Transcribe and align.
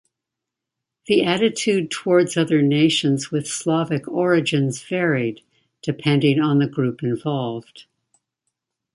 The 1.05 1.23
attitude 1.25 1.91
towards 1.91 2.35
other 2.35 2.63
nations 2.63 3.29
with 3.29 3.47
Slavic 3.47 4.07
origins 4.07 4.81
varied, 4.81 5.41
depending 5.83 6.39
on 6.39 6.57
the 6.57 6.65
group 6.65 7.03
involved. 7.03 7.85